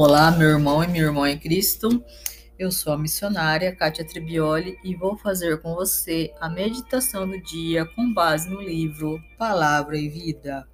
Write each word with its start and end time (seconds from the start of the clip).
Olá, 0.00 0.30
meu 0.30 0.50
irmão 0.50 0.84
e 0.84 0.86
minha 0.86 1.02
irmã 1.02 1.28
em 1.28 1.36
Cristo. 1.36 2.04
Eu 2.56 2.70
sou 2.70 2.92
a 2.92 2.96
missionária 2.96 3.74
Kátia 3.74 4.06
Tribioli 4.06 4.78
e 4.84 4.94
vou 4.94 5.16
fazer 5.16 5.60
com 5.60 5.74
você 5.74 6.32
a 6.40 6.48
meditação 6.48 7.28
do 7.28 7.36
dia 7.42 7.84
com 7.84 8.14
base 8.14 8.48
no 8.48 8.62
livro 8.62 9.20
Palavra 9.36 9.98
e 9.98 10.08
Vida. 10.08 10.68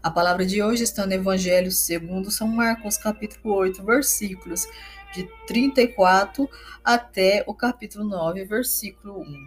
A 0.00 0.08
palavra 0.08 0.46
de 0.46 0.62
hoje 0.62 0.84
está 0.84 1.04
no 1.04 1.12
Evangelho 1.12 1.72
segundo 1.72 2.30
São 2.30 2.46
Marcos, 2.46 2.96
capítulo 2.96 3.56
8, 3.56 3.82
versículos 3.84 4.64
de 5.12 5.28
34 5.48 6.48
até 6.84 7.42
o 7.48 7.52
capítulo 7.52 8.04
9, 8.04 8.44
versículo 8.44 9.22
1. 9.22 9.46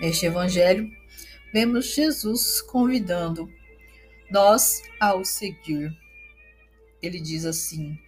Neste 0.00 0.26
evangelho, 0.26 0.90
vemos 1.56 1.94
Jesus 1.94 2.60
convidando 2.60 3.50
nós 4.30 4.82
ao 5.00 5.24
seguir. 5.24 5.90
Ele 7.00 7.18
diz 7.18 7.46
assim: 7.46 7.98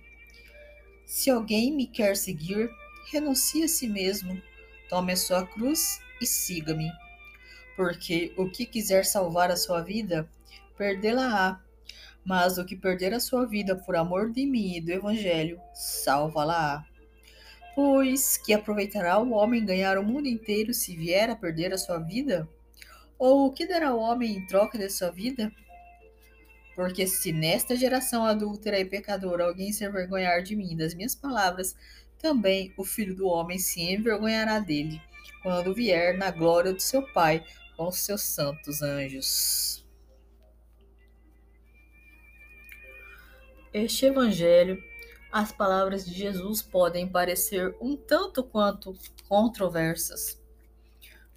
Se 1.07 1.31
alguém 1.31 1.75
me 1.75 1.87
quer 1.87 2.15
seguir, 2.15 2.69
renuncie 3.11 3.65
a 3.65 3.69
si 3.69 3.89
mesmo, 3.89 4.39
tome 4.91 5.15
a 5.15 5.17
sua 5.17 5.47
cruz 5.47 5.99
e 6.21 6.27
siga-me. 6.27 6.91
Porque 7.75 8.35
o 8.37 8.51
que 8.51 8.67
quiser 8.67 9.07
salvar 9.07 9.51
a 9.51 9.57
sua 9.57 9.81
vida, 9.81 10.29
perdê-la-á. 10.77 11.59
Mas 12.23 12.59
o 12.59 12.67
que 12.67 12.77
perder 12.77 13.15
a 13.15 13.21
sua 13.21 13.47
vida 13.47 13.75
por 13.75 13.97
amor 13.97 14.31
de 14.31 14.45
mim 14.45 14.77
e 14.77 14.81
do 14.83 14.93
Evangelho, 14.93 15.59
salva-la-á. 15.73 16.85
Pois 17.75 18.37
que 18.37 18.53
aproveitará 18.53 19.19
o 19.19 19.31
homem 19.31 19.65
ganhar 19.65 19.97
o 19.97 20.05
mundo 20.05 20.29
inteiro 20.29 20.75
se 20.75 20.95
vier 20.95 21.31
a 21.31 21.35
perder 21.35 21.73
a 21.73 21.79
sua 21.79 21.99
vida? 21.99 22.47
Ou 23.19 23.47
o 23.47 23.53
que 23.53 23.67
dará 23.67 23.95
o 23.95 24.01
homem 24.01 24.37
em 24.37 24.47
troca 24.47 24.79
de 24.79 24.89
sua 24.89 25.11
vida? 25.11 25.53
Porque 26.75 27.07
se 27.07 27.33
nesta 27.33 27.75
geração 27.75 28.25
adúltera 28.25 28.79
e 28.79 28.85
pecadora 28.85 29.45
alguém 29.45 29.73
se 29.73 29.85
envergonhar 29.85 30.43
de 30.43 30.55
mim 30.55 30.73
e 30.73 30.77
das 30.77 30.95
minhas 30.95 31.15
palavras, 31.15 31.75
também 32.19 32.73
o 32.77 32.85
filho 32.85 33.17
do 33.17 33.27
homem 33.27 33.59
se 33.59 33.81
envergonhará 33.81 34.61
dele, 34.61 35.01
quando 35.43 35.75
vier 35.75 36.17
na 36.17 36.31
glória 36.31 36.73
do 36.73 36.81
seu 36.81 37.03
Pai 37.13 37.45
com 37.77 37.91
seus 37.91 38.23
santos 38.23 38.83
anjos. 38.83 39.85
Este 43.73 44.07
evangelho 44.07 44.83
as 45.31 45.53
palavras 45.53 46.07
de 46.07 46.15
Jesus 46.15 46.63
podem 46.63 47.07
parecer 47.07 47.77
um 47.81 47.97
tanto 47.97 48.43
quanto 48.43 48.95
controversas. 49.29 50.41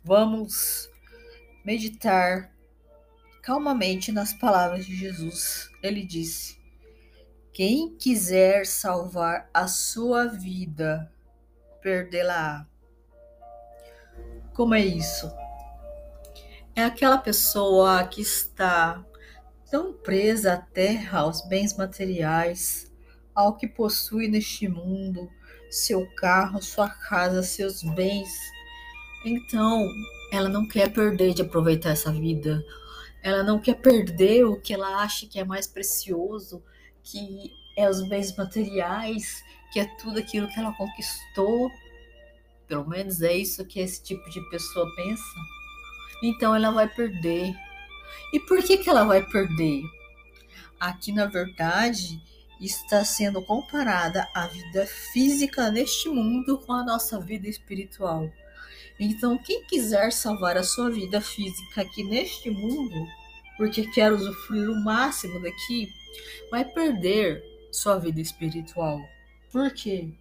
Vamos 0.04 0.90
meditar 1.64 2.52
calmamente 3.42 4.12
nas 4.12 4.34
palavras 4.34 4.86
de 4.86 4.95
Jesus. 4.95 5.70
Ele 5.81 6.04
disse: 6.04 6.58
Quem 7.54 7.95
quiser 7.95 8.66
salvar 8.66 9.50
a 9.54 9.67
sua 9.67 10.26
vida, 10.28 11.12
perdê-la. 11.82 12.67
Como 14.54 14.73
é 14.73 14.82
isso? 14.82 15.32
É 16.76 16.84
aquela 16.84 17.17
pessoa 17.17 18.04
que 18.08 18.22
está 18.22 19.04
tão 19.70 19.94
presa 19.94 20.54
à 20.54 20.58
terra, 20.58 21.20
aos 21.20 21.48
bens 21.48 21.76
materiais, 21.76 22.92
ao 23.34 23.56
que 23.56 23.67
possui 23.67 24.28
neste 24.28 24.67
mundo, 24.67 25.30
seu 25.70 26.06
carro, 26.16 26.62
sua 26.62 26.89
casa, 26.89 27.42
seus 27.42 27.82
bens. 27.82 28.30
Então, 29.26 29.88
ela 30.32 30.48
não 30.48 30.66
quer 30.66 30.92
perder 30.92 31.34
de 31.34 31.42
aproveitar 31.42 31.90
essa 31.90 32.12
vida. 32.12 32.66
Ela 33.22 33.44
não 33.44 33.60
quer 33.60 33.76
perder 33.76 34.46
o 34.46 34.60
que 34.60 34.73
ela 34.73 35.04
acha 35.04 35.28
que 35.28 35.38
é 35.38 35.44
mais 35.44 35.68
precioso, 35.68 36.64
que 37.04 37.52
é 37.78 37.90
os 37.90 38.08
bens 38.08 38.36
materiais, 38.36 39.44
que 39.72 39.80
é 39.80 39.86
tudo 39.98 40.20
aquilo 40.20 40.48
que 40.48 40.60
ela 40.60 40.73
conquistou. 40.73 41.70
Pelo 42.67 42.88
menos 42.88 43.22
é 43.22 43.33
isso 43.33 43.66
que 43.66 43.82
esse 43.82 44.02
tipo 44.02 44.28
de 44.30 44.42
pessoa 44.50 44.88
pensa. 44.95 45.36
Então 46.23 46.55
ela 46.55 46.72
vai 46.72 46.88
perder. 46.88 47.54
E 48.34 48.39
por 48.39 48.64
que, 48.64 48.78
que 48.78 48.89
ela 48.89 49.04
vai 49.04 49.22
perder? 49.23 49.84
Aqui, 50.80 51.11
na 51.11 51.26
verdade, 51.26 52.22
está 52.60 53.04
sendo 53.04 53.42
comparada 53.42 54.28
a 54.34 54.48
vida 54.48 54.86
física 54.86 55.70
neste 55.70 56.08
mundo 56.10 56.58
com 56.60 56.72
a 56.72 56.84
nossa 56.84 57.20
vida 57.20 57.48
espiritual. 57.48 58.32
Então, 59.04 59.36
quem 59.36 59.64
quiser 59.64 60.12
salvar 60.12 60.56
a 60.56 60.64
sua 60.64 60.92
vida 60.92 61.20
física 61.20 61.82
aqui 61.82 62.04
neste 62.04 62.52
mundo, 62.52 63.08
porque 63.58 63.88
quer 63.88 64.14
usufruir 64.14 64.70
o 64.70 64.84
máximo 64.84 65.42
daqui, 65.42 65.92
vai 66.52 66.64
perder 66.64 67.44
sua 67.72 67.98
vida 67.98 68.22
espiritual. 68.22 69.02
Por 69.52 69.73
quê? 69.73 70.14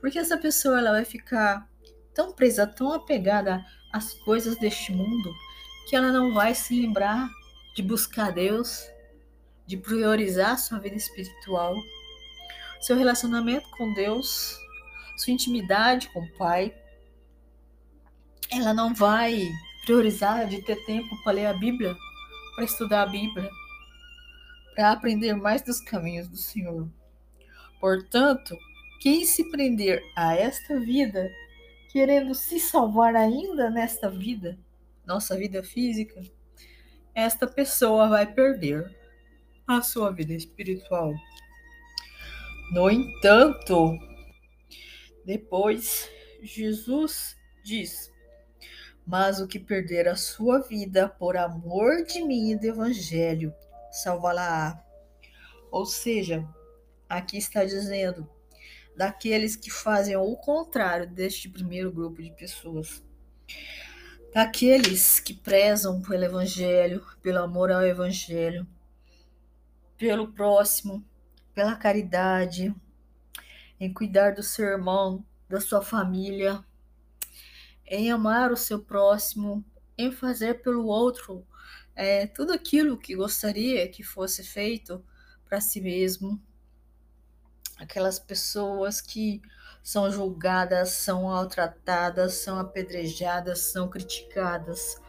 Porque 0.00 0.18
essa 0.18 0.38
pessoa 0.38 0.78
ela 0.78 0.92
vai 0.92 1.04
ficar 1.04 1.68
tão 2.14 2.32
presa, 2.32 2.66
tão 2.66 2.90
apegada 2.90 3.62
às 3.92 4.14
coisas 4.14 4.58
deste 4.58 4.92
mundo, 4.92 5.30
que 5.86 5.94
ela 5.94 6.10
não 6.10 6.32
vai 6.32 6.54
se 6.54 6.80
lembrar 6.80 7.28
de 7.74 7.82
buscar 7.82 8.32
Deus, 8.32 8.88
de 9.66 9.76
priorizar 9.76 10.58
sua 10.58 10.78
vida 10.78 10.96
espiritual, 10.96 11.76
seu 12.80 12.96
relacionamento 12.96 13.68
com 13.76 13.92
Deus, 13.92 14.58
sua 15.18 15.34
intimidade 15.34 16.08
com 16.08 16.20
o 16.20 16.32
Pai. 16.38 16.74
Ela 18.50 18.72
não 18.72 18.94
vai 18.94 19.48
priorizar 19.84 20.48
de 20.48 20.62
ter 20.62 20.76
tempo 20.84 21.16
para 21.22 21.32
ler 21.32 21.46
a 21.46 21.54
Bíblia, 21.54 21.96
para 22.54 22.64
estudar 22.64 23.02
a 23.02 23.06
Bíblia, 23.06 23.50
para 24.74 24.92
aprender 24.92 25.34
mais 25.34 25.62
dos 25.62 25.80
caminhos 25.80 26.28
do 26.28 26.36
Senhor. 26.36 26.88
Portanto, 27.80 28.56
quem 29.00 29.24
se 29.24 29.50
prender 29.50 30.02
a 30.16 30.34
esta 30.34 30.78
vida, 30.80 31.30
querendo 31.92 32.34
se 32.34 32.58
salvar 32.58 33.14
ainda 33.14 33.70
nesta 33.70 34.08
vida, 34.08 34.58
nossa 35.04 35.36
vida 35.36 35.62
física, 35.62 36.20
esta 37.14 37.46
pessoa 37.46 38.08
vai 38.08 38.26
perder 38.26 38.94
a 39.66 39.80
sua 39.82 40.10
vida 40.10 40.34
espiritual. 40.34 41.14
No 42.72 42.90
entanto, 42.90 43.96
depois 45.24 46.10
Jesus 46.42 47.36
diz: 47.64 48.12
Mas 49.06 49.40
o 49.40 49.46
que 49.46 49.60
perder 49.60 50.08
a 50.08 50.16
sua 50.16 50.60
vida 50.60 51.08
por 51.08 51.36
amor 51.36 52.04
de 52.04 52.22
mim 52.22 52.50
e 52.50 52.58
do 52.58 52.66
Evangelho, 52.66 53.54
salvá-la-á. 53.90 54.82
Ou 55.70 55.86
seja, 55.86 56.46
aqui 57.08 57.38
está 57.38 57.64
dizendo 57.64 58.28
daqueles 58.96 59.54
que 59.54 59.70
fazem 59.70 60.16
o 60.16 60.36
contrário 60.36 61.06
deste 61.06 61.48
primeiro 61.48 61.92
grupo 61.92 62.22
de 62.22 62.30
pessoas. 62.32 63.04
Daqueles 64.34 65.20
que 65.20 65.34
prezam 65.34 66.02
pelo 66.02 66.24
Evangelho, 66.24 67.06
pelo 67.22 67.38
amor 67.38 67.70
ao 67.70 67.86
Evangelho, 67.86 68.66
pelo 69.96 70.32
próximo, 70.32 71.04
pela 71.54 71.76
caridade, 71.76 72.74
em 73.78 73.92
cuidar 73.92 74.34
do 74.34 74.42
seu 74.42 74.66
irmão, 74.66 75.24
da 75.48 75.60
sua 75.60 75.82
família, 75.82 76.64
em 77.86 78.10
amar 78.10 78.52
o 78.52 78.56
seu 78.56 78.80
próximo, 78.80 79.64
em 79.96 80.12
fazer 80.12 80.62
pelo 80.62 80.86
outro 80.86 81.46
é, 81.94 82.26
tudo 82.26 82.52
aquilo 82.52 82.98
que 82.98 83.16
gostaria 83.16 83.88
que 83.88 84.02
fosse 84.02 84.42
feito 84.42 85.02
para 85.48 85.60
si 85.60 85.80
mesmo. 85.80 86.40
Aquelas 87.78 88.18
pessoas 88.18 89.00
que 89.00 89.40
são 89.82 90.10
julgadas, 90.10 90.90
são 90.90 91.24
maltratadas, 91.24 92.34
são 92.34 92.58
apedrejadas, 92.58 93.60
são 93.60 93.88
criticadas 93.88 95.00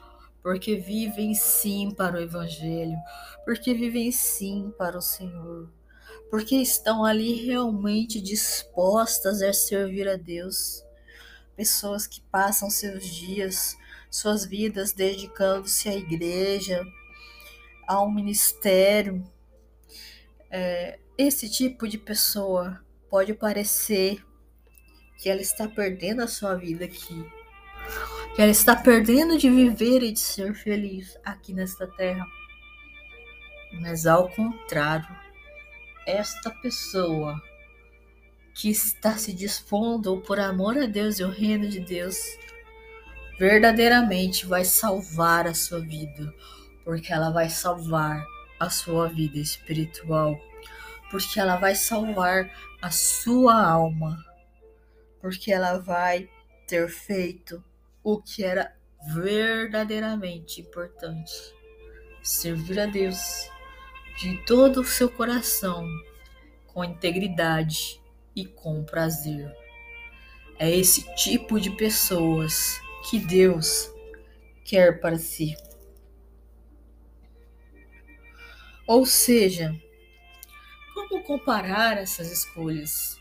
porque 0.47 0.77
vivem 0.77 1.33
sim 1.35 1.91
para 1.91 2.15
o 2.15 2.21
Evangelho, 2.21 2.97
porque 3.43 3.73
vivem 3.73 4.13
sim 4.13 4.73
para 4.77 4.97
o 4.97 5.01
Senhor, 5.01 5.69
porque 6.29 6.55
estão 6.55 7.03
ali 7.03 7.45
realmente 7.45 8.21
dispostas 8.21 9.41
a 9.41 9.51
servir 9.51 10.07
a 10.07 10.15
Deus. 10.15 10.85
Pessoas 11.57 12.07
que 12.07 12.21
passam 12.21 12.69
seus 12.69 13.03
dias, 13.03 13.75
suas 14.09 14.45
vidas 14.45 14.93
dedicando-se 14.93 15.89
à 15.89 15.95
igreja, 15.95 16.85
ao 17.87 18.09
ministério. 18.09 19.29
É, 20.51 20.99
esse 21.17 21.49
tipo 21.49 21.87
de 21.87 21.97
pessoa 21.97 22.79
pode 23.09 23.33
parecer 23.33 24.23
que 25.17 25.29
ela 25.29 25.41
está 25.41 25.67
perdendo 25.67 26.21
a 26.21 26.27
sua 26.27 26.53
vida 26.53 26.85
aqui, 26.85 27.25
que 28.35 28.41
ela 28.41 28.51
está 28.51 28.75
perdendo 28.75 29.35
de 29.35 29.49
viver 29.49 30.03
e 30.03 30.11
de 30.11 30.19
ser 30.19 30.53
feliz 30.53 31.17
aqui 31.25 31.53
nesta 31.53 31.87
terra. 31.87 32.25
Mas 33.81 34.05
ao 34.05 34.29
contrário, 34.29 35.09
esta 36.05 36.51
pessoa 36.51 37.41
que 38.57 38.71
está 38.71 39.15
se 39.15 39.33
dispondo 39.33 40.17
por 40.21 40.39
amor 40.39 40.75
a 40.79 40.87
Deus 40.87 41.19
e 41.19 41.23
o 41.23 41.29
reino 41.29 41.69
de 41.69 41.79
Deus, 41.79 42.17
verdadeiramente 43.37 44.47
vai 44.47 44.65
salvar 44.65 45.45
a 45.45 45.53
sua 45.53 45.79
vida, 45.79 46.33
porque 46.83 47.13
ela 47.13 47.29
vai 47.29 47.49
salvar 47.49 48.25
a 48.59 48.67
sua 48.67 49.09
vida 49.09 49.37
espiritual, 49.37 50.35
porque 51.11 51.39
ela 51.39 51.57
vai 51.57 51.75
salvar 51.75 52.51
a 52.81 52.89
sua 52.89 53.63
alma, 53.63 54.17
porque 55.21 55.53
ela 55.53 55.77
vai 55.77 56.27
ter 56.65 56.89
feito 56.89 57.63
o 58.03 58.19
que 58.19 58.43
era 58.43 58.75
verdadeiramente 59.13 60.61
importante: 60.61 61.31
servir 62.23 62.79
a 62.79 62.87
Deus 62.87 63.51
de 64.17 64.35
todo 64.47 64.81
o 64.81 64.83
seu 64.83 65.11
coração, 65.11 65.87
com 66.65 66.83
integridade 66.83 68.01
e 68.37 68.45
com 68.45 68.83
prazer. 68.83 69.51
É 70.59 70.69
esse 70.69 71.03
tipo 71.15 71.59
de 71.59 71.71
pessoas 71.71 72.79
que 73.09 73.17
Deus 73.17 73.91
quer 74.63 75.01
para 75.01 75.17
si. 75.17 75.57
Ou 78.85 79.07
seja, 79.07 79.75
como 80.93 81.23
comparar 81.23 81.97
essas 81.97 82.31
escolhas? 82.31 83.19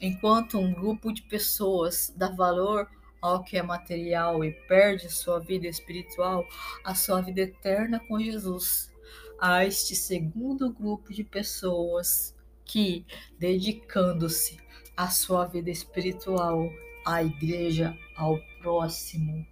Enquanto 0.00 0.58
um 0.58 0.74
grupo 0.74 1.12
de 1.12 1.22
pessoas 1.22 2.12
dá 2.16 2.28
valor 2.28 2.90
ao 3.22 3.44
que 3.44 3.56
é 3.56 3.62
material 3.62 4.44
e 4.44 4.50
perde 4.50 5.08
sua 5.08 5.38
vida 5.38 5.68
espiritual, 5.68 6.44
a 6.84 6.94
sua 6.94 7.20
vida 7.20 7.42
eterna 7.42 8.00
com 8.00 8.18
Jesus, 8.18 8.92
há 9.40 9.64
este 9.64 9.94
segundo 9.94 10.72
grupo 10.72 11.14
de 11.14 11.22
pessoas 11.22 12.35
que, 12.66 13.06
dedicando-se 13.38 14.58
à 14.96 15.08
sua 15.08 15.46
vida 15.46 15.70
espiritual, 15.70 16.68
à 17.06 17.22
igreja, 17.22 17.96
ao 18.16 18.38
próximo, 18.60 19.46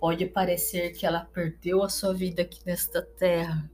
pode 0.00 0.26
parecer 0.26 0.92
que 0.92 1.06
ela 1.06 1.24
perdeu 1.32 1.82
a 1.82 1.88
sua 1.88 2.12
vida 2.12 2.42
aqui 2.42 2.60
nesta 2.66 3.00
terra, 3.00 3.70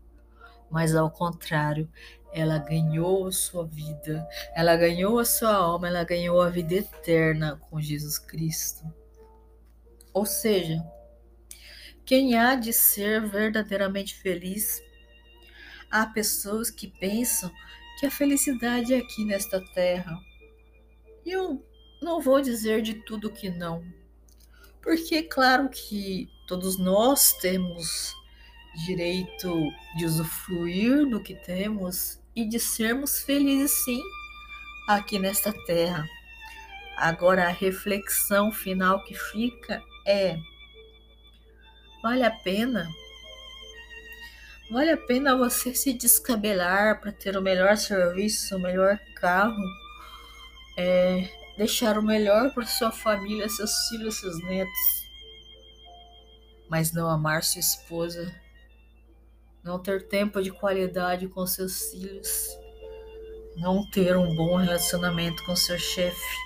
mas 0.70 0.94
ao 0.94 1.10
contrário, 1.10 1.88
ela 2.32 2.58
ganhou 2.58 3.26
a 3.26 3.32
sua 3.32 3.64
vida, 3.64 4.28
ela 4.54 4.76
ganhou 4.76 5.18
a 5.18 5.24
sua 5.24 5.54
alma, 5.54 5.88
ela 5.88 6.04
ganhou 6.04 6.42
a 6.42 6.50
vida 6.50 6.74
eterna 6.74 7.56
com 7.56 7.80
Jesus 7.80 8.18
Cristo. 8.18 8.84
Ou 10.12 10.26
seja, 10.26 10.84
quem 12.04 12.36
há 12.36 12.54
de 12.54 12.72
ser 12.72 13.26
verdadeiramente 13.26 14.14
feliz? 14.14 14.82
Há 15.90 16.04
pessoas 16.06 16.70
que 16.70 16.88
pensam 16.88 17.50
que 17.98 18.06
a 18.06 18.10
felicidade 18.10 18.94
é 18.94 18.98
aqui 18.98 19.24
nesta 19.24 19.60
terra. 19.72 20.18
E 21.24 21.30
eu 21.30 21.64
não 22.02 22.20
vou 22.20 22.40
dizer 22.40 22.82
de 22.82 22.94
tudo 22.94 23.32
que 23.32 23.50
não, 23.50 23.84
porque 24.82 25.22
claro 25.22 25.68
que 25.68 26.28
todos 26.46 26.78
nós 26.78 27.32
temos 27.34 28.14
direito 28.86 29.70
de 29.96 30.04
usufruir 30.04 31.08
do 31.08 31.20
que 31.20 31.34
temos 31.34 32.20
e 32.34 32.46
de 32.46 32.60
sermos 32.60 33.20
felizes 33.20 33.72
sim 33.84 34.00
aqui 34.88 35.18
nesta 35.18 35.52
terra. 35.64 36.06
Agora 36.96 37.46
a 37.46 37.52
reflexão 37.52 38.52
final 38.52 39.02
que 39.04 39.14
fica 39.14 39.82
é: 40.06 40.38
vale 42.02 42.22
a 42.22 42.30
pena? 42.30 42.88
Vale 44.68 44.90
a 44.90 44.96
pena 44.96 45.36
você 45.36 45.72
se 45.74 45.92
descabelar 45.92 47.00
para 47.00 47.12
ter 47.12 47.36
o 47.36 47.42
melhor 47.42 47.76
serviço, 47.76 48.56
o 48.56 48.60
melhor 48.60 48.98
carro, 49.14 49.62
é, 50.76 51.28
deixar 51.56 51.96
o 51.96 52.02
melhor 52.02 52.52
para 52.52 52.66
sua 52.66 52.90
família, 52.90 53.48
seus 53.48 53.88
filhos, 53.88 54.18
seus 54.18 54.42
netos, 54.42 55.06
mas 56.68 56.92
não 56.92 57.08
amar 57.08 57.44
sua 57.44 57.60
esposa, 57.60 58.34
não 59.62 59.78
ter 59.78 60.08
tempo 60.08 60.42
de 60.42 60.50
qualidade 60.50 61.28
com 61.28 61.46
seus 61.46 61.90
filhos, 61.92 62.48
não 63.56 63.88
ter 63.90 64.16
um 64.16 64.34
bom 64.34 64.56
relacionamento 64.56 65.44
com 65.44 65.54
seu 65.54 65.78
chefe. 65.78 66.36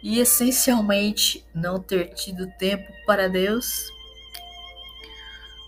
E 0.00 0.20
essencialmente 0.20 1.44
não 1.52 1.80
ter 1.80 2.14
tido 2.14 2.46
tempo 2.56 2.92
para 3.04 3.28
Deus? 3.28 3.92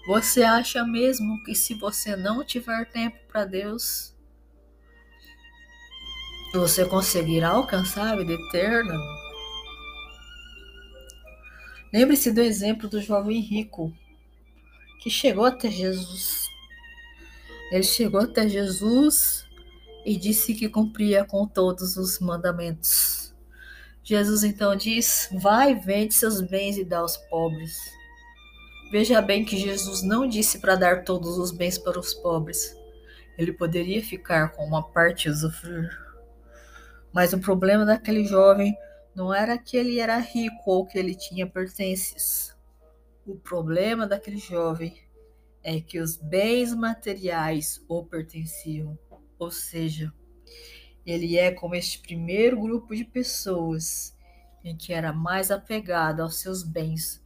Você 0.07 0.43
acha 0.43 0.85
mesmo 0.85 1.43
que 1.45 1.55
se 1.55 1.75
você 1.75 2.15
não 2.15 2.45
tiver 2.45 2.85
tempo 2.91 3.17
para 3.27 3.47
Deus, 3.47 4.15
você 6.53 6.85
conseguirá 6.85 7.49
alcançar 7.49 8.13
a 8.13 8.17
vida 8.17 8.35
eterna? 8.35 8.95
Lembre-se 11.93 12.33
do 12.33 12.43
exemplo 12.43 12.89
do 12.89 13.01
jovem 13.01 13.41
rico 13.41 13.93
que 15.01 15.09
chegou 15.09 15.47
até 15.47 15.71
Jesus. 15.71 16.49
Ele 17.71 17.83
chegou 17.83 18.21
até 18.21 18.49
Jesus 18.49 19.47
e 20.05 20.17
disse 20.17 20.55
que 20.55 20.69
cumpria 20.69 21.25
com 21.25 21.47
todos 21.47 21.97
os 21.97 22.19
mandamentos. 22.19 23.35
Jesus 24.03 24.45
então 24.45 24.77
diz: 24.77 25.31
Vai, 25.41 25.75
vende 25.75 26.13
seus 26.13 26.41
bens 26.43 26.77
e 26.77 26.85
dá 26.85 26.99
aos 26.99 27.17
pobres. 27.17 27.94
Veja 28.95 29.21
bem 29.21 29.45
que 29.45 29.57
Jesus 29.57 30.05
não 30.05 30.25
disse 30.25 30.61
para 30.61 30.77
dar 30.77 31.03
todos 31.03 31.37
os 31.37 31.51
bens 31.51 31.77
para 31.77 31.99
os 31.99 32.15
pobres. 32.15 32.79
Ele 33.37 33.53
poderia 33.53 34.01
ficar 34.01 34.53
com 34.53 34.65
uma 34.65 34.89
parte 34.89 35.27
e 35.27 35.33
usufruir. 35.33 35.91
Mas 37.13 37.33
o 37.33 37.41
problema 37.41 37.85
daquele 37.85 38.25
jovem 38.25 38.73
não 39.13 39.35
era 39.35 39.59
que 39.59 39.77
ele 39.77 39.99
era 39.99 40.17
rico 40.19 40.63
ou 40.71 40.87
que 40.87 40.97
ele 40.97 41.13
tinha 41.13 41.45
pertences. 41.45 42.57
O 43.27 43.35
problema 43.35 44.07
daquele 44.07 44.39
jovem 44.39 44.97
é 45.61 45.81
que 45.81 45.99
os 45.99 46.17
bens 46.17 46.73
materiais 46.73 47.85
o 47.89 48.05
pertenciam, 48.05 48.97
ou 49.37 49.51
seja, 49.51 50.15
ele 51.05 51.37
é 51.37 51.51
como 51.51 51.75
este 51.75 51.99
primeiro 51.99 52.61
grupo 52.61 52.95
de 52.95 53.05
pessoas 53.05 54.17
em 54.63 54.77
que 54.77 54.93
era 54.93 55.13
mais 55.13 55.51
apegado 55.51 56.21
aos 56.21 56.37
seus 56.37 56.63
bens 56.63 57.24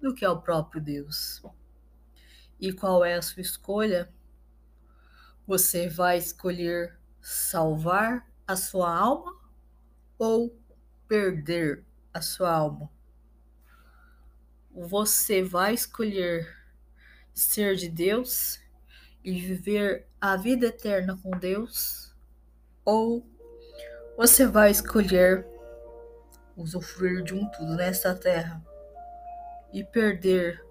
do 0.00 0.14
que 0.14 0.24
ao 0.24 0.40
próprio 0.40 0.80
Deus. 0.80 1.42
E 2.60 2.72
qual 2.72 3.04
é 3.04 3.14
a 3.14 3.22
sua 3.22 3.40
escolha? 3.40 4.12
Você 5.46 5.88
vai 5.88 6.18
escolher 6.18 6.98
salvar 7.20 8.28
a 8.46 8.56
sua 8.56 8.94
alma 8.94 9.36
ou 10.18 10.56
perder 11.06 11.84
a 12.12 12.20
sua 12.20 12.52
alma? 12.52 12.90
você 14.86 15.42
vai 15.42 15.74
escolher 15.74 16.56
ser 17.34 17.74
de 17.74 17.88
Deus 17.88 18.60
e 19.24 19.40
viver 19.40 20.06
a 20.20 20.36
vida 20.36 20.66
eterna 20.66 21.18
com 21.20 21.30
Deus, 21.30 22.14
ou 22.84 23.26
você 24.16 24.46
vai 24.46 24.70
escolher 24.70 25.46
usufruir 26.56 27.22
de 27.22 27.34
um 27.34 27.48
tudo 27.50 27.74
nesta 27.76 28.14
terra 28.14 28.64
e 29.72 29.84
perder 29.84 30.64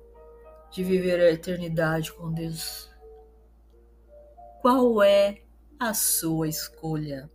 de 0.72 0.84
viver 0.84 1.20
a 1.20 1.32
eternidade 1.32 2.12
com 2.14 2.32
Deus. 2.32 2.90
Qual 4.62 5.02
é 5.02 5.42
a 5.80 5.94
sua 5.94 6.48
escolha? 6.48 7.30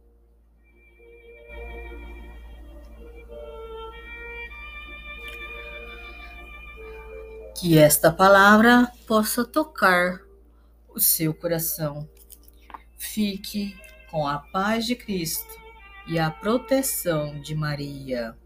Que 7.58 7.78
esta 7.78 8.10
palavra 8.10 8.90
possa 9.06 9.44
tocar 9.44 10.20
o 10.88 11.00
seu 11.00 11.32
coração. 11.32 12.08
Fique 12.98 13.76
com 14.10 14.26
a 14.26 14.38
paz 14.38 14.84
de 14.84 14.96
Cristo 14.96 15.60
e 16.06 16.18
a 16.18 16.30
proteção 16.30 17.40
de 17.40 17.54
Maria. 17.54 18.36